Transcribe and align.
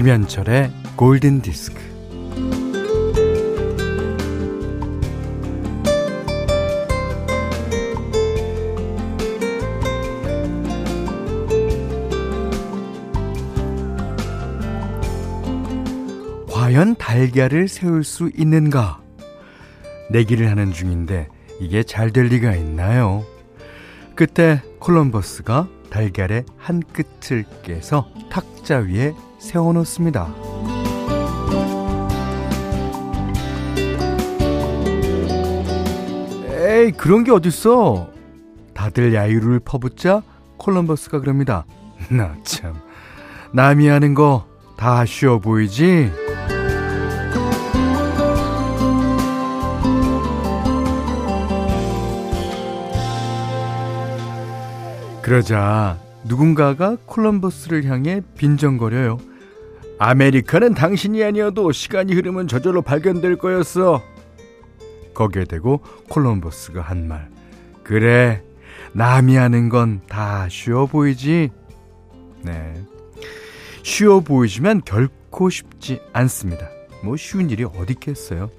김현철의 0.00 0.72
골든 0.96 1.42
디스크. 1.42 1.78
과연 16.50 16.96
달걀을 16.96 17.68
세울 17.68 18.02
수 18.02 18.30
있는가? 18.34 19.02
내기를 20.10 20.48
하는 20.48 20.72
중인데 20.72 21.28
이게 21.60 21.82
잘 21.82 22.10
될 22.10 22.28
리가 22.28 22.54
있나요? 22.54 23.26
그때 24.14 24.62
콜럼버스가 24.78 25.68
달걀의 25.90 26.44
한 26.56 26.80
끝을 26.92 27.44
깨서 27.62 28.08
탁자 28.30 28.78
위에 28.78 29.14
세워놓습니다. 29.38 30.32
에이, 36.62 36.92
그런 36.92 37.24
게 37.24 37.32
어딨어? 37.32 38.08
다들 38.74 39.14
야유를 39.14 39.60
퍼붓자 39.60 40.22
콜럼버스가 40.56 41.20
그럽니다. 41.20 41.64
나 42.10 42.36
참, 42.44 42.74
남이 43.52 43.88
하는 43.88 44.14
거 44.14 44.50
다 44.80 45.04
쉬워 45.04 45.38
보이지? 45.38 46.10
그러자 55.30 55.96
누군가가 56.24 56.96
콜럼버스를 57.06 57.84
향해 57.84 58.20
빈정거려요. 58.36 59.18
아메리카는 60.00 60.74
당신이 60.74 61.22
아니어도 61.22 61.70
시간이 61.70 62.14
흐르면 62.14 62.48
저절로 62.48 62.82
발견될 62.82 63.36
거였어. 63.36 64.02
거기에 65.14 65.44
대고 65.44 65.82
콜럼버스가 66.08 66.80
한 66.80 67.06
말. 67.06 67.28
그래, 67.84 68.42
남이 68.92 69.36
하는 69.36 69.68
건 69.68 70.00
다 70.08 70.48
쉬워 70.48 70.86
보이지? 70.86 71.50
네. 72.42 72.74
쉬워 73.84 74.18
보이지만 74.18 74.82
결코 74.84 75.48
쉽지 75.48 76.00
않습니다. 76.12 76.68
뭐 77.04 77.16
쉬운 77.16 77.50
일이 77.50 77.62
어디 77.62 77.92
있겠어요. 77.92 78.50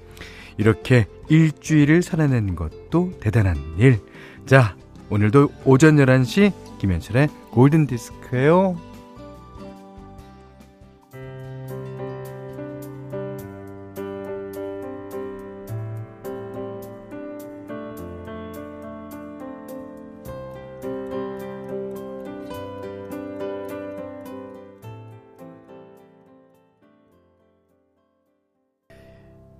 이렇게 0.56 1.04
일주일을 1.28 2.00
살아내는 2.02 2.54
것도 2.54 3.12
대단한 3.20 3.58
일. 3.76 4.00
자, 4.46 4.74
오늘도 5.12 5.50
오전 5.66 5.96
11시 5.96 6.61
김현철의 6.82 7.28
골든 7.52 7.86
디스크예요. 7.86 8.76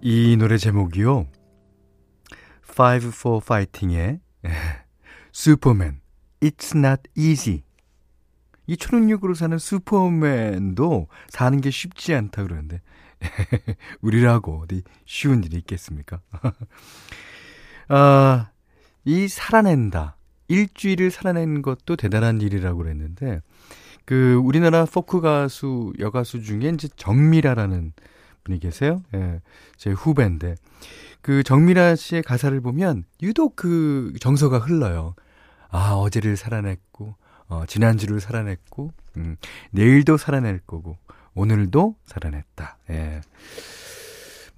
이 0.01 0.37
노래 0.37 0.57
제목이요. 0.57 1.29
Five 2.69 3.11
for 3.11 3.41
Fighting의 3.41 4.19
슈퍼맨 5.31 6.02
It's 6.43 6.77
not 6.77 7.03
easy. 7.17 7.63
이 8.67 8.77
초능력으로 8.77 9.35
사는 9.35 9.59
슈퍼맨도 9.59 11.09
사는 11.29 11.61
게 11.61 11.71
쉽지 11.71 12.15
않다 12.15 12.43
그러는데 12.43 12.81
우리라고 14.03 14.63
어디 14.63 14.83
쉬운 15.05 15.45
일이 15.45 15.57
있겠습니까? 15.59 16.21
아, 17.89 18.51
이 19.05 19.29
살아낸다. 19.29 20.17
일주일을 20.49 21.11
살아낸 21.11 21.63
것도 21.63 21.97
대단한 21.97 22.41
일이라고 22.41 22.79
그랬는데 22.79 23.41
그 24.05 24.35
우리나라 24.35 24.85
포크 24.85 25.21
가수 25.21 25.93
여가수 25.99 26.43
중에 26.43 26.71
이제 26.75 26.89
정미라라는 26.97 27.93
분이 28.45 28.59
계세요. 28.59 29.03
예. 29.15 29.41
제 29.77 29.91
후배인데 29.91 30.57
그 31.21 31.43
정미라 31.43 31.95
씨의 31.95 32.23
가사를 32.23 32.61
보면 32.61 33.05
유독 33.23 33.57
그 33.57 34.13
정서가 34.21 34.59
흘러요. 34.59 35.15
아, 35.73 35.95
어제를 35.95 36.37
살아냈고, 36.37 37.17
어, 37.49 37.65
지난주를 37.67 38.21
살아냈고, 38.21 38.93
음, 39.17 39.37
내일도 39.71 40.19
살아낼 40.19 40.61
거고, 40.67 40.99
오늘도 41.35 41.97
살아냈다. 42.05 42.77
예. 42.91 43.23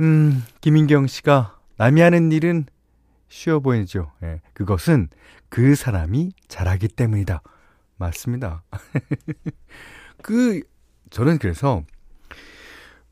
음, 0.00 0.44
김인경 0.60 1.06
씨가 1.06 1.56
남이 1.76 2.00
하는 2.00 2.32
일은 2.32 2.66
쉬워 3.28 3.60
보이죠. 3.60 4.10
예. 4.24 4.40
그것은 4.54 5.08
그 5.48 5.76
사람이 5.76 6.32
잘하기 6.48 6.88
때문이다. 6.88 7.42
맞습니다. 7.96 8.64
그, 10.20 10.62
저는 11.10 11.38
그래서, 11.38 11.84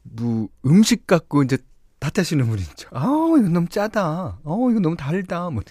뭐, 0.03 0.49
음식 0.67 1.07
갖고 1.07 1.45
이제 1.45 1.57
탓하시는 2.01 2.45
분 2.49 2.59
있죠. 2.59 2.89
아우, 2.93 3.39
이거 3.39 3.49
너무 3.49 3.69
짜다. 3.69 4.41
어, 4.43 4.71
이거 4.71 4.81
너무 4.81 4.97
달다. 4.97 5.51
뭐, 5.51 5.63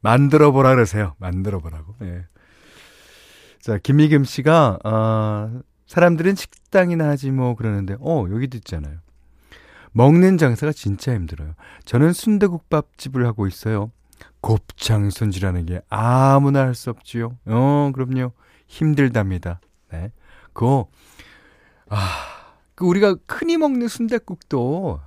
만들어 0.00 0.52
보라 0.52 0.74
그러세요. 0.74 1.14
만들어 1.18 1.58
보라고. 1.60 1.94
예. 2.02 2.26
자, 3.60 3.78
김미금 3.78 4.24
씨가 4.24 4.78
어, 4.84 5.60
사람들은 5.86 6.34
식당이나 6.34 7.08
하지 7.08 7.30
뭐 7.30 7.54
그러는데 7.54 7.96
어, 8.00 8.26
여기도 8.30 8.56
있잖아요. 8.58 8.98
먹는 9.92 10.38
장사가 10.38 10.72
진짜 10.72 11.12
힘들어요. 11.14 11.54
저는 11.84 12.12
순대국밥집을 12.12 13.26
하고 13.26 13.46
있어요. 13.46 13.90
곱창 14.40 15.10
손질하는 15.10 15.66
게 15.66 15.80
아무나 15.88 16.60
할 16.60 16.74
수 16.74 16.90
없지요. 16.90 17.36
어, 17.46 17.90
그럼요. 17.94 18.32
힘들답니다. 18.68 19.60
네. 19.92 20.12
그거 20.52 20.88
아, 21.88 21.98
그 22.74 22.86
우리가 22.86 23.16
흔히 23.28 23.56
먹는 23.58 23.88
순대국도 23.88 25.00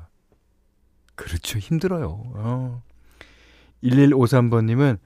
그렇죠. 1.15 1.57
힘들어요. 1.59 2.21
어. 2.35 2.83
1153번님은, 3.83 4.97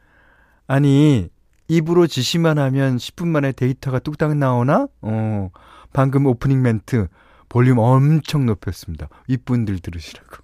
아니, 0.67 1.29
입으로 1.67 2.07
지시만 2.07 2.57
하면 2.59 2.97
10분 2.97 3.27
만에 3.27 3.51
데이터가 3.51 3.99
뚝딱 3.99 4.35
나오나? 4.37 4.87
어, 5.01 5.49
방금 5.93 6.25
오프닝 6.25 6.61
멘트 6.61 7.07
볼륨 7.49 7.77
엄청 7.79 8.45
높였습니다. 8.45 9.09
윗분들 9.27 9.79
들으시라고. 9.79 10.37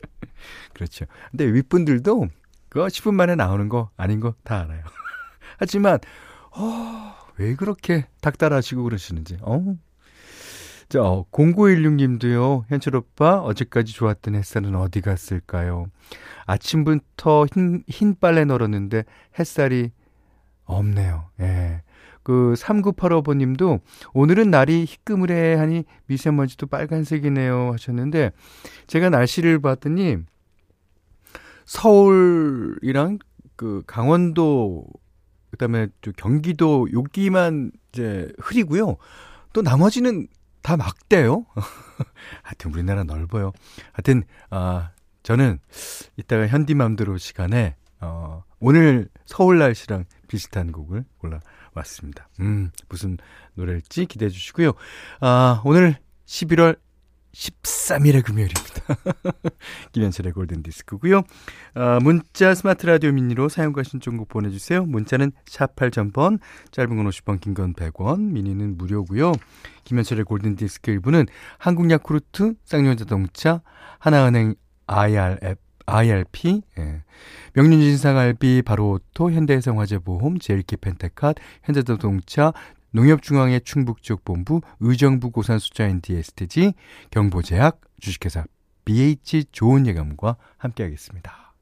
그렇죠. 0.74 1.06
근데 1.30 1.44
윗분들도 1.46 2.28
그거 2.68 2.86
10분 2.86 3.14
만에 3.14 3.34
나오는 3.34 3.68
거 3.68 3.90
아닌 3.96 4.20
거 4.20 4.34
다 4.44 4.60
알아요. 4.62 4.82
하지만, 5.58 5.98
어, 6.56 7.14
왜 7.38 7.54
그렇게 7.54 8.06
닥달하시고 8.20 8.82
그러시는지, 8.84 9.38
어, 9.42 9.76
자, 10.92 10.98
0916님도요, 11.00 12.64
현철 12.68 12.96
오빠, 12.96 13.40
어제까지 13.40 13.94
좋았던 13.94 14.34
햇살은 14.34 14.74
어디 14.74 15.00
갔을까요? 15.00 15.86
아침부터 16.44 17.46
흰, 17.46 17.82
흰 17.88 18.14
빨래 18.14 18.44
널었는데 18.44 19.04
햇살이 19.38 19.90
없네요. 20.66 21.30
예. 21.40 21.80
그 22.22 22.52
3985번님도 22.58 23.80
오늘은 24.12 24.50
날이 24.50 24.84
희끄무레 24.84 25.54
하니 25.54 25.84
미세먼지도 26.08 26.66
빨간색이네요 26.66 27.70
하셨는데 27.72 28.32
제가 28.86 29.08
날씨를 29.08 29.60
봤더니 29.60 30.18
서울이랑 31.64 33.18
그 33.56 33.82
강원도 33.86 34.84
그다음에 35.52 35.88
경기도 36.18 36.86
여기만 36.92 37.72
이제 37.88 38.30
흐리고요. 38.38 38.98
또 39.54 39.62
나머지는 39.62 40.28
다 40.62 40.76
막대요. 40.76 41.44
하여튼 42.42 42.72
우리나라 42.72 43.04
넓어요. 43.04 43.52
하여튼 43.92 44.24
아 44.50 44.90
저는 45.22 45.58
이따가 46.16 46.46
현디맘대로 46.46 47.18
시간에 47.18 47.76
어 48.00 48.44
오늘 48.58 49.08
서울 49.24 49.58
날씨랑 49.58 50.04
비슷한 50.28 50.72
곡을 50.72 51.04
골라왔습니다. 51.18 52.28
음 52.40 52.70
무슨 52.88 53.18
노래일지 53.54 54.06
기대해 54.06 54.30
주시고요. 54.30 54.72
아 55.20 55.60
오늘 55.64 55.96
11월 56.26 56.78
13일의 57.32 58.24
금요일입니다. 58.24 58.96
김현철의 59.92 60.32
골든 60.32 60.62
디스크고요. 60.62 61.22
어, 61.74 61.98
문자 62.02 62.54
스마트 62.54 62.86
라디오 62.86 63.12
미니로 63.12 63.48
사연과 63.48 63.82
신청곡 63.82 64.28
보내주세요. 64.28 64.84
문자는 64.84 65.32
샵 65.46 65.74
8000번, 65.74 66.38
짧은 66.70 66.96
건 66.96 67.08
50원, 67.08 67.40
긴건 67.40 67.74
100원, 67.74 68.20
미니는 68.32 68.76
무료고요. 68.76 69.32
김현철의 69.84 70.24
골든 70.24 70.56
디스크 70.56 70.92
1부는 70.98 71.26
한국야쿠르트, 71.58 72.54
쌍용자동차, 72.64 73.62
하나은행 73.98 74.54
IRF, 74.86 75.56
IRP, 75.86 76.62
예. 76.78 77.02
명륜진사갈비, 77.54 78.62
바로오토, 78.62 79.30
현대해상화재보험, 79.32 80.38
제일 80.38 80.76
케펜텍, 80.76 81.36
현대자동차, 81.64 82.52
농협중앙회 82.92 83.60
충북지역 83.60 84.24
본부 84.24 84.60
의정부 84.80 85.30
고산 85.30 85.58
숫자인 85.58 86.00
DSTG 86.00 86.74
경보제약 87.10 87.80
주식회사 88.00 88.44
BH 88.84 89.44
좋은 89.52 89.86
예감과 89.86 90.36
함께하겠습니다. 90.58 91.54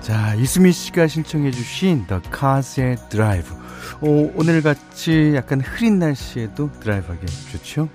자, 0.00 0.34
이수미 0.36 0.72
씨가 0.72 1.06
신청해 1.06 1.50
주신 1.50 2.06
The 2.06 2.22
Cars의 2.34 2.96
드라이브. 3.10 3.67
오, 4.00 4.30
오늘 4.36 4.62
같이 4.62 5.32
약간 5.34 5.60
흐린 5.60 5.98
날씨에도 5.98 6.70
드라이브하기 6.80 7.26
좋죠? 7.52 7.88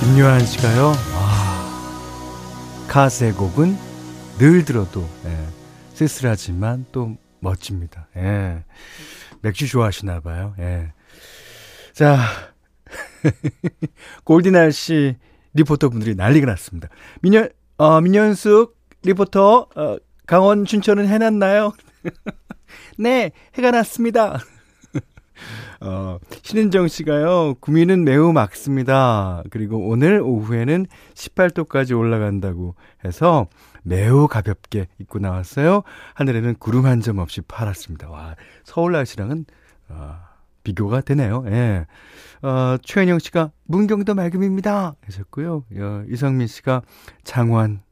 김요한 0.00 0.44
씨가요. 0.44 0.94
아, 1.14 2.86
카스의 2.88 3.32
곡은 3.34 3.87
늘 4.38 4.64
들어도 4.64 5.08
예, 5.24 5.36
쓸쓸하지만 5.94 6.86
또 6.92 7.16
멋집니다. 7.40 8.06
예. 8.16 8.64
맥주 9.42 9.66
좋아하시나 9.66 10.20
봐요. 10.20 10.54
예. 10.60 10.92
자, 11.92 12.18
골디 14.24 14.70
날씨 14.70 15.16
리포터 15.54 15.88
분들이 15.88 16.14
난리가 16.14 16.46
났습니다. 16.46 16.88
민현 17.20 17.48
어, 17.78 18.00
민현숙 18.00 18.76
리포터 19.02 19.68
어, 19.74 19.96
강원 20.26 20.64
춘천은 20.64 21.08
해 21.08 21.24
났나요? 21.24 21.72
네, 22.98 23.32
해가 23.54 23.72
났습니다. 23.72 24.38
어, 25.80 26.18
신은정 26.42 26.88
씨가요, 26.88 27.54
구미는 27.60 28.04
매우 28.04 28.32
맑습니다. 28.32 29.42
그리고 29.50 29.88
오늘 29.88 30.20
오후에는 30.20 30.86
18도까지 31.14 31.96
올라간다고 31.96 32.74
해서 33.04 33.46
매우 33.84 34.26
가볍게 34.26 34.88
입고 34.98 35.18
나왔어요. 35.20 35.82
하늘에는 36.14 36.56
구름 36.58 36.84
한 36.86 37.00
점 37.00 37.18
없이 37.18 37.40
파랗습니다. 37.42 38.10
와, 38.10 38.34
서울 38.64 38.92
날씨랑은, 38.92 39.44
어, 39.90 40.16
비교가 40.64 41.00
되네요. 41.00 41.44
예. 41.46 41.86
어, 42.42 42.76
최은영 42.82 43.20
씨가 43.20 43.52
문경도 43.66 44.14
맑음입니다. 44.14 44.96
하셨고요. 45.06 45.64
어, 45.76 46.04
이성민 46.08 46.48
씨가 46.48 46.82
장원, 47.22 47.82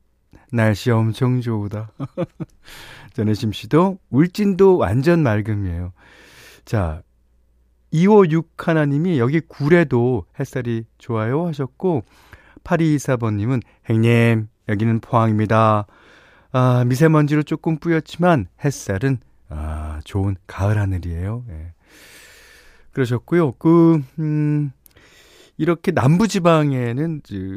날씨 0.53 0.91
엄청 0.91 1.41
좋다. 1.41 1.93
전혜심 3.15 3.53
씨도 3.53 3.99
울진도 4.11 4.77
완전 4.77 5.23
맑음이에요. 5.23 5.93
자, 6.65 7.03
256 7.97 8.69
하나님이 8.69 9.19
여기 9.19 9.41
굴에도 9.41 10.27
햇살이 10.39 10.85
좋아요 10.99 11.47
하셨고 11.47 12.05
8224번님은 12.63 13.63
행님 13.89 14.49
여기는 14.69 15.01
포항입니다. 15.01 15.87
아, 16.53 16.85
미세먼지로 16.87 17.43
조금 17.43 17.79
뿌였지만 17.79 18.49
햇살은 18.63 19.19
아, 19.49 20.01
좋은 20.05 20.37
가을 20.47 20.79
하늘이에요. 20.79 21.45
예. 21.49 21.73
그러셨고요. 22.93 23.53
그, 23.53 24.03
음, 24.19 24.73
이렇게 25.57 25.91
남부 25.91 26.29
지방에는 26.29 27.23
그 27.27 27.57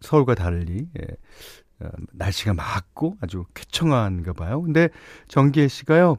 서울과 0.00 0.36
달리 0.36 0.88
예, 0.98 1.06
어, 1.84 1.90
날씨가 2.12 2.54
맑고 2.54 3.16
아주 3.20 3.44
쾌청한가 3.54 4.32
봐요. 4.32 4.62
근데 4.62 4.88
정기혜 5.28 5.68
씨가요. 5.68 6.16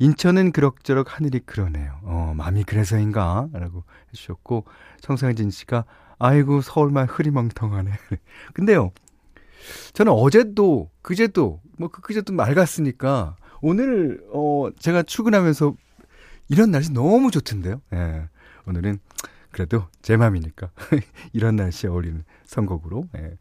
인천은 0.00 0.52
그럭저럭 0.52 1.14
하늘이 1.14 1.40
그러네요. 1.40 2.00
어, 2.02 2.32
마음이 2.34 2.64
그래서인가? 2.64 3.48
라고 3.52 3.84
해주셨고, 4.08 4.64
성상진 5.02 5.50
씨가, 5.50 5.84
아이고, 6.18 6.62
서울만 6.62 7.06
흐리멍텅하네. 7.06 7.90
근데요, 8.54 8.92
저는 9.92 10.10
어제도, 10.12 10.90
그제도, 11.02 11.60
뭐, 11.76 11.88
그, 11.88 12.00
그제도 12.00 12.32
맑았으니까, 12.32 13.36
오늘, 13.60 14.24
어, 14.32 14.70
제가 14.78 15.02
출근하면서 15.02 15.74
이런 16.48 16.70
날씨 16.70 16.92
너무 16.92 17.30
좋던데요. 17.30 17.82
예. 17.92 18.28
오늘은 18.66 19.00
그래도 19.50 19.86
제 20.00 20.16
맘이니까. 20.16 20.70
이런 21.34 21.56
날씨에 21.56 21.90
어울리는 21.90 22.24
선곡으로. 22.46 23.06
예. 23.18 23.36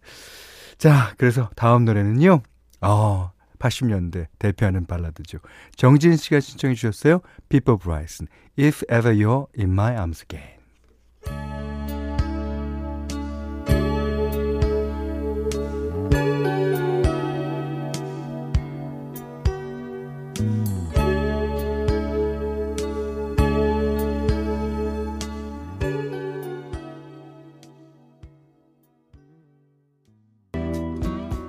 자, 0.78 1.14
그래서 1.18 1.50
다음 1.56 1.86
노래는요, 1.86 2.42
어, 2.82 3.32
80년대 3.60 4.28
대표하는 4.40 4.86
발라드죠. 4.86 5.40
정진 5.76 6.16
씨가 6.16 6.40
신청해 6.40 6.76
주셨어요. 6.76 7.22
People 7.50 7.78
Bryson, 7.78 8.28
If 8.58 8.84
Ever 8.90 9.16
You're 9.16 9.48
in 9.58 9.72
My 9.72 9.96
Arms 9.96 10.24
Again. 10.24 10.60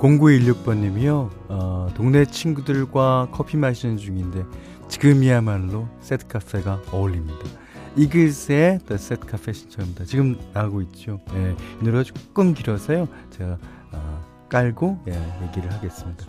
공구일육번님이요 0.01 1.31
어, 1.49 1.80
동네 1.95 2.25
친구들과 2.25 3.29
커피 3.33 3.57
마시는 3.57 3.97
중인데 3.97 4.45
지금이야말로 4.89 5.89
세트 6.01 6.27
카페가 6.27 6.83
어울립니다. 6.93 7.39
이글스의 7.97 8.81
The 8.87 8.95
Set 8.95 9.53
신청입니다. 9.53 10.05
지금 10.05 10.39
나오고 10.53 10.83
있죠. 10.83 11.21
예, 11.35 11.57
이 11.81 11.85
노래가 11.85 12.05
조금 12.05 12.55
길어서요. 12.55 13.09
제가 13.31 13.59
어, 13.93 14.25
깔고 14.49 15.01
예, 15.09 15.47
얘기를 15.47 15.73
하겠습니다. 15.73 16.25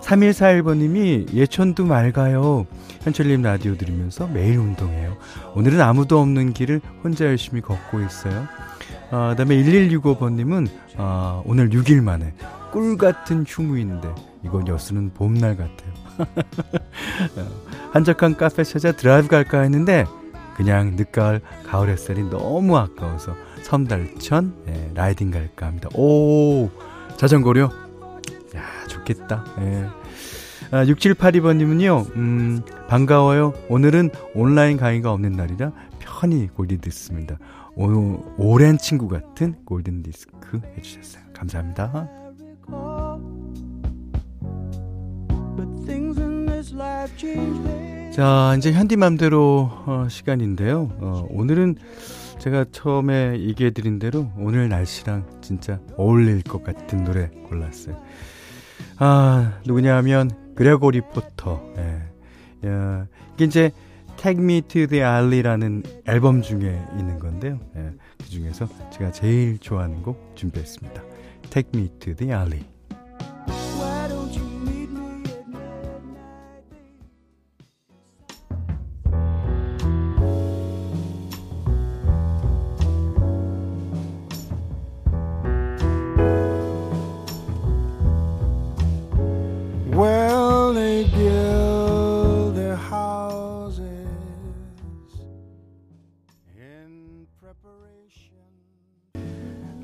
3141번님이 0.00 1.32
예천도 1.32 1.84
맑아요. 1.84 2.66
현철님 3.02 3.42
라디오 3.42 3.76
들으면서 3.76 4.26
매일 4.26 4.58
운동해요. 4.58 5.16
오늘은 5.54 5.80
아무도 5.80 6.18
없는 6.18 6.54
길을 6.54 6.80
혼자 7.02 7.26
열심히 7.26 7.60
걷고 7.60 8.00
있어요. 8.00 8.46
어, 9.10 9.28
그 9.30 9.36
다음에 9.36 9.62
1165번님은 9.62 10.68
어, 10.96 11.42
오늘 11.46 11.70
6일 11.70 12.02
만에 12.02 12.32
꿀 12.72 12.96
같은 12.96 13.44
휴무인데 13.46 14.31
이건 14.44 14.68
여수는 14.68 15.12
봄날 15.14 15.56
같아요. 15.56 15.92
한적한 17.92 18.36
카페 18.36 18.64
찾아 18.64 18.92
드라이브 18.92 19.28
갈까 19.28 19.60
했는데 19.60 20.06
그냥 20.56 20.96
늦가을 20.96 21.40
가을 21.64 21.88
햇살이 21.88 22.22
너무 22.22 22.76
아까워서 22.76 23.34
섬달천 23.62 24.54
예, 24.68 24.90
riding 24.94 25.30
갈까 25.30 25.66
합니다. 25.66 25.88
오 25.94 26.70
자전거요? 27.16 27.70
야 28.56 28.86
좋겠다. 28.88 29.44
예. 29.60 29.86
아, 30.70 30.84
6782번님은요, 30.86 32.16
음, 32.16 32.62
반가워요. 32.88 33.52
오늘은 33.68 34.10
온라인 34.34 34.78
강의가 34.78 35.12
없는 35.12 35.32
날이라 35.32 35.70
편히 35.98 36.46
골디 36.46 36.78
듣습니다. 36.78 37.38
오, 37.76 38.24
오랜 38.38 38.78
친구 38.78 39.06
같은 39.08 39.54
골든 39.66 40.02
디스크 40.02 40.60
해주셨어요. 40.78 41.24
감사합니다. 41.34 42.08
자, 48.12 48.54
이제 48.56 48.72
현디맘대로 48.72 49.70
어, 49.86 50.06
시간인데요. 50.08 50.90
어, 51.00 51.26
오늘은 51.30 51.76
제가 52.38 52.66
처음에 52.72 53.40
얘기해드린 53.40 53.98
대로 53.98 54.30
오늘 54.36 54.68
날씨랑 54.68 55.40
진짜 55.40 55.80
어울릴 55.96 56.42
것 56.42 56.62
같은 56.62 57.04
노래 57.04 57.28
골랐어요. 57.48 57.96
아, 58.98 59.58
누구냐 59.64 59.96
하면 59.96 60.30
그레고리 60.54 61.00
포터. 61.12 61.62
예. 61.78 62.68
야, 62.68 63.06
이게 63.34 63.44
이제 63.44 63.70
Take 64.16 64.42
Me 64.42 64.60
to 64.62 64.86
the 64.86 65.02
Alley라는 65.02 65.82
앨범 66.06 66.42
중에 66.42 66.80
있는 66.96 67.18
건데요. 67.18 67.58
예, 67.76 67.90
그 68.18 68.26
중에서 68.26 68.68
제가 68.92 69.10
제일 69.10 69.58
좋아하는 69.58 70.02
곡 70.02 70.36
준비했습니다. 70.36 71.02
Take 71.50 71.70
Me 71.74 71.88
to 71.98 72.14
the 72.14 72.32
Alley. 72.32 72.71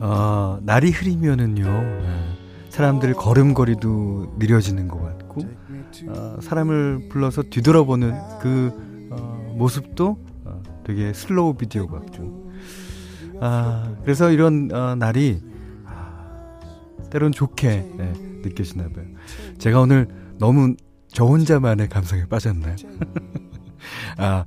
어, 0.01 0.59
날이 0.63 0.91
흐리면은요 0.91 1.67
예, 1.67 2.71
사람들 2.71 3.15
걸음걸이도 3.15 4.37
느려지는 4.39 4.87
것 4.87 5.03
같고 5.03 5.43
어, 6.09 6.37
사람을 6.41 7.09
불러서 7.09 7.43
뒤돌아보는 7.43 8.15
그 8.41 9.09
어, 9.11 9.55
모습도 9.57 10.19
어, 10.45 10.63
되게 10.85 11.13
슬로우 11.13 11.55
비디오 11.55 11.89
같고 11.89 12.53
아, 13.41 13.95
그래서 14.03 14.31
이런 14.31 14.71
어, 14.73 14.95
날이 14.95 15.41
아, 15.85 16.61
때론 17.11 17.33
좋게 17.33 17.69
네, 17.97 18.13
느껴지나 18.43 18.85
봐요. 18.85 19.05
제가 19.59 19.81
오늘 19.81 20.09
너무 20.39 20.77
저 21.09 21.25
혼자만의 21.25 21.89
감성에 21.89 22.27
빠졌나요? 22.27 22.77
아, 24.19 24.45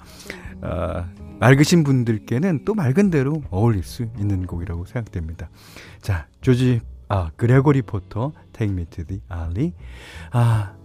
아, 0.61 1.09
맑으신 1.39 1.83
분들께는 1.83 2.65
또 2.65 2.75
맑은 2.75 3.09
대로 3.09 3.41
어울릴 3.49 3.83
수 3.83 4.03
있는 4.19 4.45
곡이라고 4.45 4.85
생각됩니다. 4.85 5.49
자, 6.01 6.27
조지, 6.41 6.81
아, 7.07 7.31
그레고리 7.35 7.81
포터, 7.81 8.31
Take 8.53 8.73
Me 8.73 8.85
to 8.85 9.03
the 9.05 9.21
Alley. 9.31 9.73
아, 10.31 10.75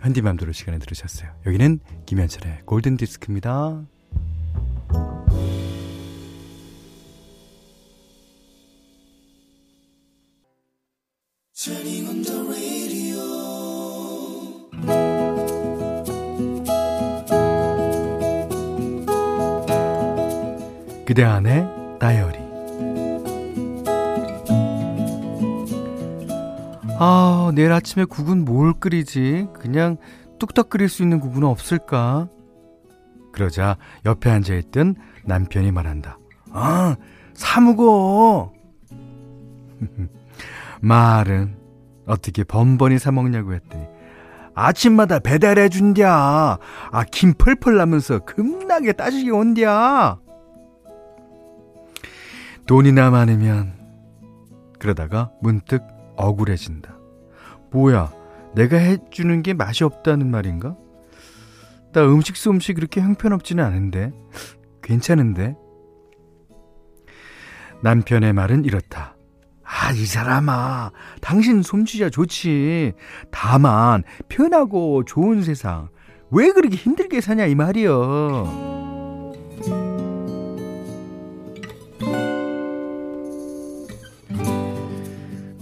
현디맘대로 0.00 0.52
시간에 0.52 0.78
들으셨어요. 0.78 1.30
여기는 1.46 1.80
김현철의 2.06 2.60
골든 2.66 2.96
디스크입니다. 2.96 3.82
그대 21.06 21.22
안의 21.22 21.68
다이어리. 22.00 22.38
아 26.98 27.50
내일 27.54 27.72
아침에 27.72 28.04
국은 28.04 28.44
뭘 28.44 28.72
끓이지? 28.74 29.48
그냥 29.52 29.96
뚝딱 30.38 30.70
끓일 30.70 30.88
수 30.88 31.02
있는 31.02 31.20
국은 31.20 31.44
없을까? 31.44 32.28
그러자 33.32 33.76
옆에 34.06 34.30
앉아있던 34.30 34.94
남편이 35.24 35.72
말한다. 35.72 36.18
아 36.52 36.96
사먹어. 37.34 38.52
말은 40.80 41.56
어떻게 42.06 42.44
번번이 42.44 42.98
사먹냐고 42.98 43.54
했더니 43.54 43.84
아침마다 44.54 45.18
배달해 45.18 45.68
준디야. 45.68 46.58
아 46.92 47.04
김 47.10 47.34
펄펄 47.34 47.76
나면서 47.76 48.20
겁나게 48.20 48.92
따지게 48.92 49.30
온디야 49.30 50.18
돈이나 52.66 53.10
많으면 53.10 53.74
그러다가 54.78 55.30
문득 55.40 55.82
억울해진다. 56.16 56.96
뭐야, 57.70 58.12
내가 58.54 58.76
해주는 58.76 59.42
게 59.42 59.52
맛이 59.52 59.84
없다는 59.84 60.30
말인가? 60.30 60.76
나 61.92 62.04
음식 62.04 62.36
솜씨 62.36 62.74
그렇게 62.74 63.00
형편없지는 63.00 63.62
않은데 63.62 64.12
괜찮은데 64.82 65.56
남편의 67.82 68.32
말은 68.32 68.64
이렇다. 68.64 69.16
아, 69.62 69.92
이 69.92 70.06
사람아, 70.06 70.92
당신 71.20 71.62
솜씨야 71.62 72.10
좋지. 72.10 72.92
다만 73.30 74.02
편하고 74.28 75.04
좋은 75.04 75.42
세상 75.42 75.88
왜 76.30 76.52
그렇게 76.52 76.76
힘들게 76.76 77.20
사냐 77.20 77.46
이 77.46 77.54
말이여. 77.54 78.73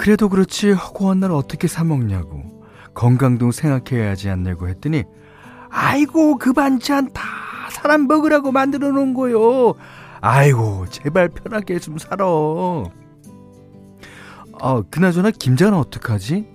그래도 0.02 0.28
그렇지 0.28 0.72
허구한 0.72 1.20
날 1.20 1.30
어떻게 1.30 1.68
사 1.68 1.84
먹냐고. 1.84 2.42
건강도 2.92 3.52
생각해야 3.52 4.10
하지 4.10 4.30
않냐고 4.30 4.68
했더니 4.68 5.04
아이고 5.70 6.38
그 6.38 6.52
반찬 6.52 7.12
다 7.12 7.22
사람 7.70 8.08
먹으라고 8.08 8.50
만들어 8.50 8.90
놓은 8.90 9.14
거요. 9.14 9.74
아이고 10.20 10.86
제발 10.90 11.28
편하게 11.28 11.78
좀 11.78 11.98
살아. 11.98 12.26
어 12.26 12.90
그나저나 14.90 15.30
김장은 15.30 15.78
어떡하지? 15.78 16.48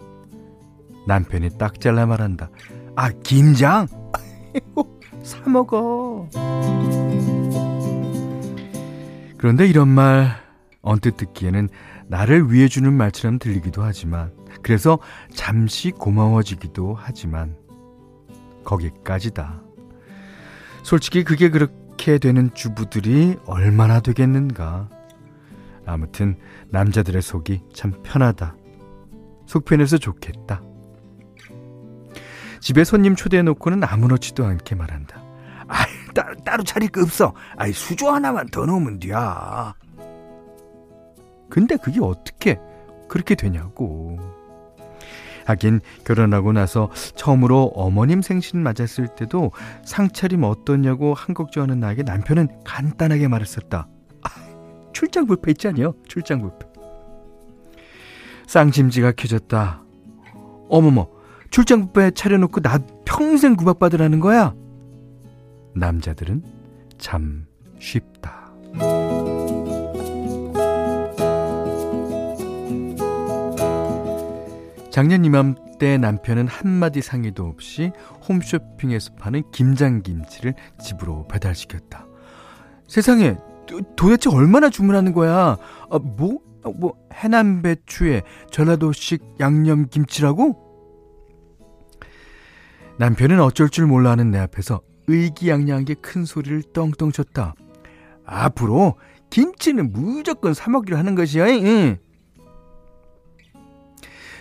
남편이 1.07 1.57
딱 1.57 1.79
잘라 1.79 2.05
말한다. 2.05 2.49
아 2.97 3.11
김장? 3.23 3.87
아이고 4.11 4.99
사 5.23 5.49
먹어. 5.49 6.27
그런데 9.37 9.67
이런 9.67 9.87
말 9.87 10.35
언뜻 10.81 11.15
듣기에는 11.15 11.69
나를 12.07 12.51
위해 12.51 12.67
주는 12.67 12.91
말처럼 12.93 13.39
들리기도 13.39 13.83
하지만, 13.83 14.33
그래서 14.61 14.99
잠시 15.33 15.91
고마워지기도 15.91 16.95
하지만, 16.97 17.55
거기까지다. 18.63 19.61
솔직히 20.83 21.23
그게 21.23 21.49
그렇게 21.49 22.17
되는 22.17 22.53
주부들이 22.53 23.37
얼마나 23.45 23.99
되겠는가. 23.99 24.89
아무튼, 25.85 26.37
남자들의 26.69 27.21
속이 27.21 27.63
참 27.73 27.93
편하다. 28.03 28.55
속편해서 29.45 29.97
좋겠다. 29.97 30.61
집에 32.59 32.83
손님 32.83 33.15
초대해놓고는 33.15 33.83
아무렇지도 33.83 34.45
않게 34.45 34.75
말한다. 34.75 35.23
아이, 35.67 35.85
따, 36.13 36.33
따로 36.45 36.63
차릴 36.63 36.89
거 36.89 37.01
없어. 37.01 37.33
아이, 37.55 37.71
수저 37.71 38.11
하나만 38.11 38.47
더 38.47 38.65
넣으면 38.65 38.99
돼. 38.99 39.09
근데 41.49 41.77
그게 41.77 41.99
어떻게 42.01 42.59
그렇게 43.07 43.35
되냐고. 43.35 44.17
하긴 45.45 45.79
결혼하고 46.03 46.51
나서 46.51 46.89
처음으로 47.15 47.71
어머님 47.73 48.21
생신 48.21 48.61
맞았을 48.61 49.07
때도 49.15 49.51
상차림 49.85 50.43
어떠냐고 50.43 51.13
한 51.13 51.33
걱정하는 51.33 51.79
나에게 51.79 52.03
남편은 52.03 52.63
간단하게 52.65 53.29
말했었다. 53.29 53.87
아, 54.23 54.29
출장 54.91 55.25
뷔페 55.25 55.51
있잖아요. 55.51 55.93
출장 56.07 56.41
뷔페. 56.41 56.67
쌍심지가 58.47 59.13
켜졌다. 59.13 59.83
어머머, 60.69 61.07
출장 61.49 61.93
뷔페 61.93 62.11
차려놓고 62.11 62.59
나 62.61 62.79
평생 63.05 63.55
구박받으라는 63.55 64.19
거야? 64.19 64.53
남자들은 65.75 66.43
참 66.97 67.45
쉽다. 67.79 68.51
작년 74.97 75.23
이맘때 75.25 75.99
남편은 75.99 76.47
한마디 76.47 77.03
상의도 77.03 77.45
없이 77.45 77.91
홈쇼핑에서 78.27 79.13
파는 79.13 79.43
김장김치를 79.51 80.55
집으로 80.81 81.27
배달시켰다. 81.27 82.07
세상에 82.87 83.35
도, 83.67 83.79
대체 83.95 84.31
얼마나 84.31 84.71
주문하는 84.71 85.13
거야? 85.13 85.55
아, 85.91 85.99
뭐? 85.99 86.39
아, 86.63 86.71
뭐 86.75 86.95
해남 87.13 87.61
배추에 87.61 88.23
전라도식 88.49 89.35
양념김치라고? 89.39 90.57
남편은 92.97 93.39
어쩔 93.39 93.69
줄 93.69 93.85
몰라 93.85 94.09
하는 94.09 94.31
내 94.31 94.39
앞에서 94.39 94.81
의기양양하게 95.05 95.93
큰 96.01 96.25
소리를 96.25 96.63
떵떵 96.73 97.13
쳤다. 97.13 97.53
앞으로 98.25 98.95
김치는 99.29 99.91
무조건 99.91 100.55
사 100.55 100.71
먹기로 100.71 100.97
하는 100.97 101.13
것이야. 101.13 101.45
응. 101.49 101.99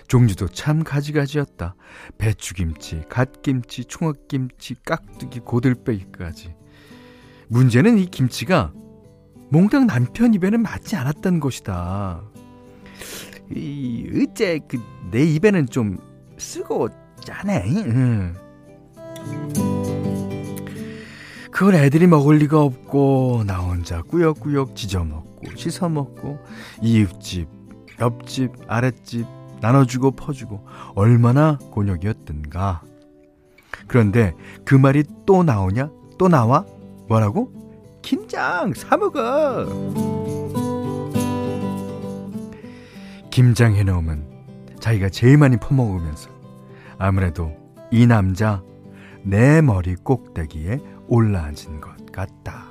종류도 0.09 0.49
참 0.49 0.83
가지가지였다. 0.85 1.75
배추김치, 2.19 3.03
갓김치, 3.09 3.85
총각김치, 3.85 4.77
깍두기, 4.85 5.41
고들빼기까지. 5.41 6.55
문제는 7.49 7.99
이 7.99 8.07
김치가 8.07 8.73
몽땅 9.51 9.87
남편 9.87 10.35
입에는 10.35 10.63
맞지 10.63 10.97
않았던 10.97 11.41
것이다. 11.41 12.23
이 13.55 14.11
어째 14.15 14.61
그 14.69 14.79
내 15.11 15.23
입에는 15.23 15.67
좀 15.67 15.99
쓰고 16.37 16.89
짜네. 17.25 17.65
응. 17.87 18.35
그걸 21.51 21.75
애들이 21.77 22.07
먹을 22.07 22.37
리가 22.39 22.61
없고 22.61 23.45
나 23.47 23.59
혼자 23.59 24.03
꾸역꾸역 24.03 24.77
찢어 24.77 25.05
먹고 25.05 25.57
씻어 25.57 25.89
먹고 25.89 26.39
이웃집, 26.83 27.49
옆집, 28.01 28.51
아랫집 28.67 29.27
나눠주고 29.61 30.13
퍼주고 30.13 30.67
얼마나 30.95 31.59
곤욕이었던가. 31.71 32.83
그런데 33.87 34.35
그 34.65 34.75
말이 34.75 35.05
또 35.27 35.43
나오냐? 35.43 35.91
또 36.19 36.29
나와? 36.29 36.65
뭐라고? 37.09 37.53
김장 38.03 38.73
사먹어. 38.75 39.67
김장 43.31 43.75
해놓으면 43.75 44.25
자기가 44.81 45.09
제일 45.11 45.37
많이 45.37 45.57
퍼먹으면서 45.57 46.31
아무래도 46.99 47.53
이 47.91 48.07
남자 48.07 48.63
내 49.23 49.61
머리 49.61 49.95
꼭대기에 49.97 50.81
올라앉은 51.09 51.81
것 51.81 52.13
같다. 52.13 52.66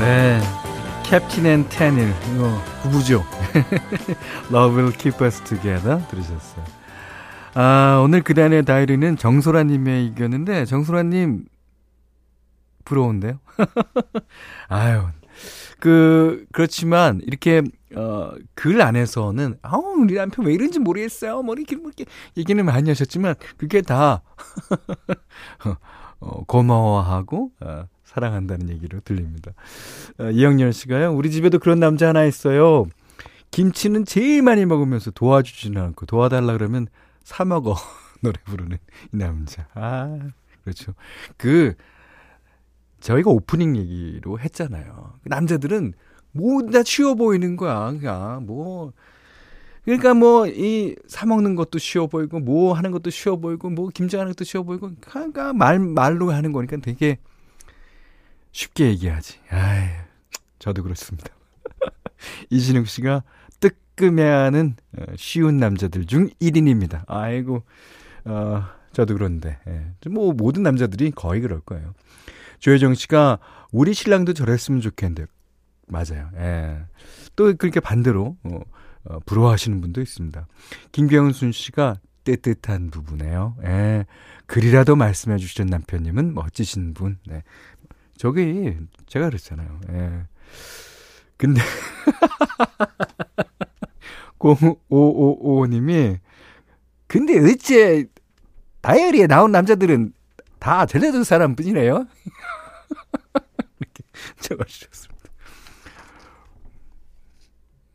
네. 0.00 0.40
Captain 1.04 1.46
and 1.46 1.68
Tennille, 1.68 2.12
이거 2.34 2.62
부부죠. 2.82 3.24
Love 4.52 4.76
will 4.76 4.96
keep 4.96 5.24
us 5.24 5.42
together 5.42 6.06
들으셨어요. 6.08 6.64
아, 7.54 8.00
오늘 8.04 8.22
그단의 8.22 8.64
다이어리는 8.64 9.16
정소라 9.16 9.64
님의 9.64 10.06
이겼는데, 10.06 10.66
정소라 10.66 11.04
님, 11.04 11.46
부러운데요? 12.84 13.40
아유, 14.68 15.06
그, 15.80 16.44
그렇지만, 16.52 17.20
이렇게, 17.24 17.62
어, 17.96 18.30
글 18.54 18.82
안에서는, 18.82 19.58
아우, 19.62 19.80
우리 19.98 20.14
남편 20.14 20.44
왜 20.44 20.52
이런지 20.52 20.78
모르겠어요. 20.78 21.42
뭐, 21.42 21.54
이렇게, 21.54 21.76
뭐, 21.76 21.90
이렇게 21.96 22.04
얘기는 22.36 22.62
많이 22.64 22.90
하셨지만, 22.90 23.34
그게 23.56 23.80
다, 23.80 24.22
어, 26.20 26.44
고마워하고, 26.44 27.50
어, 27.60 27.84
사랑한다는 28.04 28.70
얘기로 28.70 29.00
들립니다. 29.00 29.52
어, 30.18 30.30
이영렬 30.30 30.72
씨가요, 30.72 31.14
우리 31.14 31.30
집에도 31.30 31.58
그런 31.58 31.80
남자 31.80 32.08
하나 32.08 32.24
있어요. 32.24 32.86
김치는 33.50 34.04
제일 34.04 34.42
많이 34.42 34.66
먹으면서 34.66 35.10
도와주지는 35.10 35.80
않고, 35.80 36.06
도와달라 36.06 36.52
그러면 36.54 36.86
사 37.22 37.44
먹어. 37.44 37.74
노래 38.20 38.38
부르는 38.44 38.78
이 39.12 39.16
남자. 39.16 39.66
아, 39.74 40.18
그렇죠. 40.64 40.94
그, 41.36 41.74
저희가 43.00 43.30
오프닝 43.30 43.76
얘기로 43.76 44.40
했잖아요. 44.40 45.14
그 45.22 45.28
남자들은 45.28 45.94
모두 46.32 46.70
다 46.72 46.82
쉬워 46.84 47.14
보이는 47.14 47.56
거야. 47.56 47.92
그냥 47.92 48.44
뭐 48.44 48.92
그러니까 49.88 50.12
뭐 50.12 50.46
이 50.46 50.96
사 51.06 51.24
먹는 51.24 51.54
것도 51.54 51.78
쉬워 51.78 52.06
보이고 52.08 52.38
뭐 52.40 52.74
하는 52.74 52.90
것도 52.90 53.08
쉬워 53.08 53.36
보이고 53.38 53.70
뭐 53.70 53.88
김장하는 53.88 54.32
것도 54.32 54.44
쉬워 54.44 54.62
보이고 54.62 54.90
그러니까 55.00 55.54
말 55.54 55.78
말로 55.78 56.30
하는 56.30 56.52
거니까 56.52 56.76
되게 56.76 57.16
쉽게 58.52 58.86
얘기하지. 58.88 59.38
아이, 59.50 59.88
저도 60.58 60.82
그렇습니다. 60.82 61.30
이진욱 62.50 62.86
씨가 62.88 63.22
뜨끔해하는 63.60 64.76
어, 64.98 65.04
쉬운 65.16 65.56
남자들 65.58 66.04
중 66.06 66.28
1인입니다. 66.40 67.04
아이고, 67.06 67.62
어, 68.24 68.64
저도 68.92 69.14
그런데. 69.14 69.58
예. 69.68 70.08
뭐 70.10 70.32
모든 70.32 70.62
남자들이 70.64 71.12
거의 71.12 71.40
그럴 71.40 71.60
거예요. 71.60 71.94
조혜정 72.58 72.94
씨가 72.94 73.38
우리 73.70 73.94
신랑도 73.94 74.32
저랬으면 74.32 74.80
좋겠는데 74.80 75.26
맞아요. 75.86 76.28
예. 76.36 76.78
또 77.36 77.54
그렇게 77.56 77.80
반대로 77.80 78.36
어, 78.42 78.60
어, 79.08 79.18
부러워하시는 79.26 79.80
분도 79.80 80.00
있습니다. 80.00 80.46
김경순 80.92 81.52
씨가 81.52 81.96
뜨뜻한 82.24 82.90
부부네요. 82.90 83.56
예. 83.64 84.06
글이라도 84.46 84.96
말씀해 84.96 85.38
주시던 85.38 85.66
남편님은 85.66 86.34
멋지신 86.34 86.94
분. 86.94 87.18
네. 87.26 87.42
저기 88.16 88.76
제가 89.06 89.26
그랬잖아요. 89.26 89.80
예. 89.90 90.22
근데 91.36 91.60
0555님이 94.38 96.18
근데 97.06 97.38
어째 97.38 98.06
다이어리에 98.82 99.26
나온 99.26 99.52
남자들은 99.52 100.12
다 100.58 100.86
전해준 100.86 101.24
사람 101.24 101.56
뿐이네요. 101.56 102.04
이렇게 103.80 104.04
적어주셨습니다. 104.40 105.17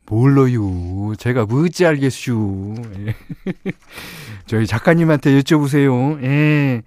몰라요. 0.06 1.14
제가 1.16 1.46
뭐지 1.46 1.86
알겠슈. 1.86 2.74
예. 2.98 3.14
저희 4.46 4.66
작가님한테 4.66 5.38
여쭤보세요. 5.40 6.22
예. 6.22 6.82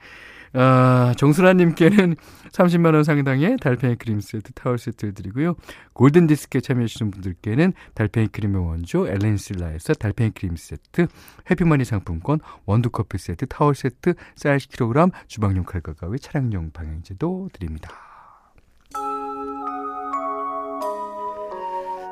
아, 0.53 1.13
정순아님께는 1.17 2.15
30만원 2.51 3.03
상당의 3.03 3.57
달팽이 3.57 3.95
크림 3.95 4.19
세트, 4.19 4.53
타월 4.53 4.77
세트를 4.77 5.13
드리고요. 5.13 5.55
골든 5.93 6.27
디스크에 6.27 6.61
참여해주신 6.61 7.11
분들께는 7.11 7.73
달팽이 7.93 8.27
크림의 8.27 8.65
원조, 8.65 9.07
엘렌실라에서 9.07 9.93
달팽이 9.93 10.31
크림 10.31 10.55
세트, 10.55 11.07
해피머니 11.51 11.85
상품권, 11.85 12.39
원두커피 12.65 13.17
세트, 13.17 13.47
타월 13.47 13.75
세트, 13.75 14.13
쌀 14.35 14.57
10kg, 14.57 15.11
주방용 15.27 15.65
칼과 15.65 15.93
가위, 15.93 16.17
차량용 16.17 16.71
방향제도 16.71 17.49
드립니다. 17.53 17.91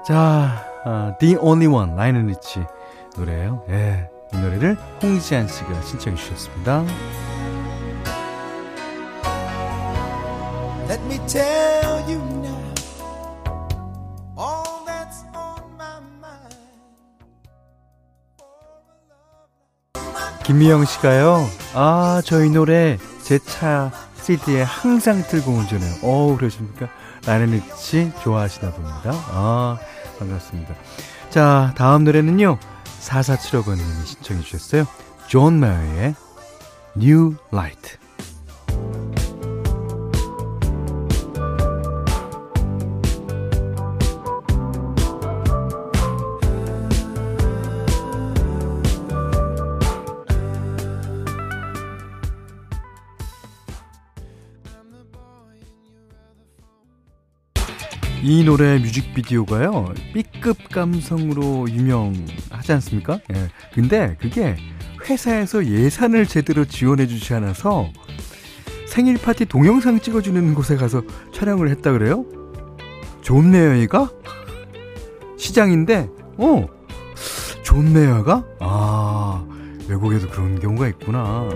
자, 0.06 0.75
아, 0.86 1.16
The 1.20 1.38
Only 1.40 1.68
One, 1.74 1.96
라이언 1.96 2.28
리치 2.28 2.64
노래예요. 3.18 3.64
예, 3.70 4.10
이 4.34 4.38
노래를 4.38 4.78
홍지한 5.02 5.48
씨가 5.48 5.82
신청해 5.82 6.16
주셨습니다. 6.18 6.84
Let 10.88 11.02
me 11.06 11.20
tell 11.28 12.04
you 12.08 12.20
now 12.44 12.74
all 14.38 14.86
that's 14.86 15.26
on 15.34 15.64
my 15.76 15.98
mind. 16.22 16.56
김미영 20.46 20.86
씨가요. 20.86 21.48
아, 21.74 22.22
저 22.24 22.44
이 22.46 22.50
노래 22.50 22.98
제 23.24 23.40
차 23.40 23.92
CD에 24.22 24.62
항상 24.64 25.22
틀고 25.24 25.52
운전해요. 25.52 25.96
어, 26.04 26.36
그러십니까? 26.38 26.88
나는 27.26 27.48
리치 27.52 28.12
좋아하시나 28.24 28.72
봅니다. 28.72 29.12
아, 29.32 29.78
반갑습니다. 30.20 30.76
자, 31.30 31.74
다음 31.78 32.04
노래는요. 32.04 32.58
4475번님이 33.02 34.06
신청해 34.06 34.42
주셨어요. 34.42 34.86
존 35.28 35.60
메어의 35.60 36.16
New 36.98 37.36
Light. 37.52 37.98
이 58.28 58.44
노래 58.44 58.80
뮤직비디오가요, 58.80 59.94
B급 60.12 60.70
감성으로 60.70 61.70
유명하지 61.70 62.74
않습니까? 62.74 63.20
예. 63.32 63.50
근데 63.72 64.18
그게 64.20 64.56
회사에서 65.08 65.64
예산을 65.64 66.26
제대로 66.26 66.66
지원해 66.66 67.06
주지 67.06 67.36
않아서 67.36 67.88
생일 68.88 69.20
파티 69.20 69.46
동영상 69.46 70.00
찍어주는 70.00 70.56
곳에 70.56 70.76
가서 70.76 71.04
촬영을 71.36 71.70
했다 71.70 71.92
그래요? 71.92 72.26
좋네요, 73.22 73.78
얘가? 73.78 74.10
시장인데, 75.38 76.10
어, 76.38 76.66
좋네요가? 77.62 78.44
아, 78.60 79.46
외국에도 79.88 80.28
그런 80.30 80.60
경우가 80.60 80.88
있구나. 80.88 81.48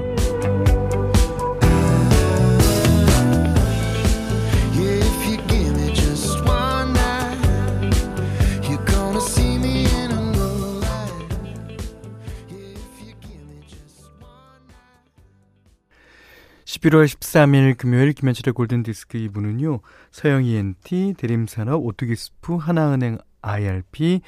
(11월 16.80 17.06
13일) 17.06 17.78
금요일 17.78 18.14
김현철의 18.14 18.54
골든디스크 18.54 19.18
2부는요 19.18 19.82
서영 20.12 20.46
ENT 20.46 21.16
대림산업 21.18 21.86
오뚜기스프 21.86 22.56
하나은행 22.56 23.18
IRP, 23.42 24.22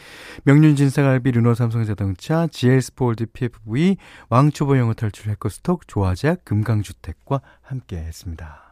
명륜진사갈비 0.44 1.32
르노삼성자동차, 1.32 2.48
GL스포월드 2.48 3.26
PFV, 3.28 3.98
왕초보 4.30 4.78
영어 4.78 4.94
탈출 4.94 5.32
해커스톡, 5.32 5.88
조화제약, 5.88 6.46
금강주택과 6.46 7.42
함께 7.62 7.98
했습니다. 7.98 8.72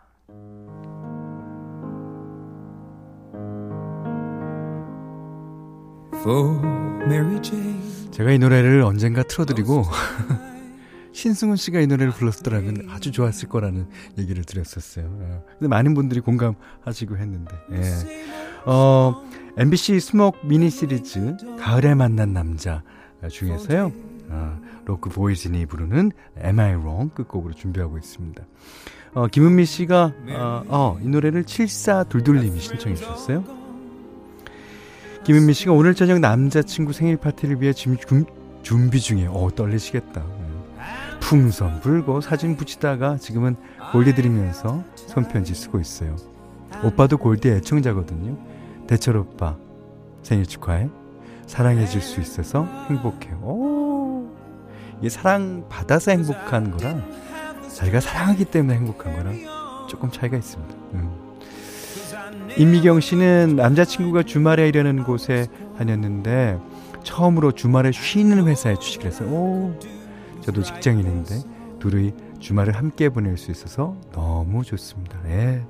제가 8.12 8.32
이 8.32 8.40
노래를 8.40 8.82
언젠가 8.82 9.24
틀어드리고 9.24 9.84
신승훈 11.12 11.56
씨가 11.56 11.80
이 11.80 11.88
노래를 11.88 12.12
불렀더라면 12.14 12.88
아주 12.90 13.12
좋았을 13.12 13.50
거라는 13.50 13.88
얘기를 14.18 14.44
드렸었어요. 14.44 15.06
어, 15.08 15.44
근데 15.58 15.68
많은 15.68 15.94
분들이 15.94 16.20
공감하시고 16.20 17.18
했는데. 17.18 17.56
예. 17.72 17.84
어, 18.66 19.24
MBC 19.58 20.00
수목 20.00 20.46
미니 20.46 20.70
시리즈 20.70 21.36
가을에 21.60 21.96
만난 21.96 22.34
남자 22.34 22.84
중에서요. 23.30 23.92
어, 24.30 24.60
로크 24.86 25.10
보이즈니 25.10 25.66
부르는 25.66 26.12
Am 26.44 26.60
I 26.60 26.76
Wrong 26.76 27.14
끝곡으로 27.14 27.54
준비하고 27.54 27.98
있습니다. 27.98 28.44
어, 29.14 29.28
김은미 29.28 29.66
씨가 29.66 30.14
어, 30.30 30.64
어, 30.68 31.00
이 31.02 31.08
노래를 31.08 31.44
7422님이 31.44 32.60
신청해 32.60 32.96
주셨어요. 32.96 33.44
김은미 35.24 35.54
씨가 35.54 35.74
오늘 35.74 35.96
저녁 35.96 36.20
남자친구 36.20 36.94
생일 36.94 37.18
파티를 37.18 37.62
위해 37.62 37.74
준, 37.74 37.98
준비 38.62 39.00
중에 39.00 39.28
어 39.28 39.50
떨리시겠다. 39.56 40.39
풍선 41.20 41.80
불고 41.82 42.22
사진 42.22 42.56
붙이다가 42.56 43.18
지금은 43.18 43.56
올려드리면서 43.94 44.84
손편지 44.96 45.54
쓰고 45.54 45.80
있어요. 45.80 46.16
오빠도 46.84 47.18
골디 47.18 47.50
애청자거든요. 47.50 48.38
대철 48.88 49.18
오빠 49.18 49.56
생일 50.24 50.46
축하해. 50.46 50.90
사랑해 51.46 51.86
줄 51.88 52.02
수 52.02 52.22
있어서 52.22 52.66
행복해요. 52.90 53.38
오, 53.42 54.30
이게 55.00 55.10
사랑 55.10 55.66
받아서 55.68 56.12
행복한 56.12 56.72
거랑 56.72 57.04
자기가 57.74 58.00
사랑하기 58.00 58.46
때문에 58.46 58.76
행복한 58.76 59.16
거랑 59.16 59.88
조금 59.88 60.12
차이가 60.12 60.38
있습니다. 60.38 60.76
음. 60.94 61.12
임미경 62.58 63.00
씨는 63.00 63.56
남자친구가 63.56 64.24
주말에 64.24 64.68
일하는 64.68 65.04
곳에 65.04 65.48
다녔는데 65.78 66.60
처음으로 67.04 67.52
주말에 67.54 67.92
쉬는 67.92 68.46
회사에 68.48 68.76
취직을 68.76 69.08
했어요. 69.08 69.30
오, 69.30 69.80
저도 70.50 70.64
직장인인데 70.64 71.42
둘이 71.80 72.12
주말을 72.40 72.76
함께 72.76 73.10
보낼 73.10 73.38
수 73.38 73.52
있어서 73.52 73.96
너무 74.12 74.64
좋습니다. 74.64 75.20
예. 75.28 75.64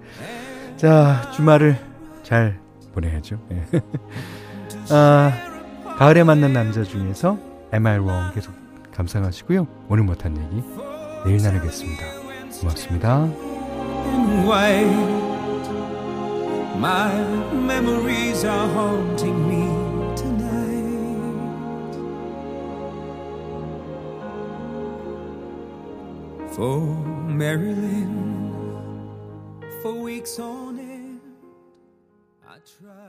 자, 0.77 1.29
주말을 1.35 1.77
잘 2.23 2.57
보내야죠. 2.93 3.39
예. 3.51 3.65
아, 4.89 5.33
가을에 5.97 6.23
만난 6.23 6.53
남자 6.53 6.83
중에서 6.83 7.37
MR 7.73 8.01
원 8.03 8.33
계속 8.33 8.53
감상하시고요. 8.93 9.67
오늘 9.89 10.03
못한 10.05 10.37
얘기 10.37 10.63
내일 11.25 11.43
나누겠습니다. 11.43 12.01
고맙습니다. 12.61 13.27
For 26.59 26.81
Marilyn, 26.81 28.11
for 29.81 29.93
weeks 29.93 30.39
on 30.39 30.77
end, 30.77 31.21
I 32.45 32.57
tried. 32.77 33.08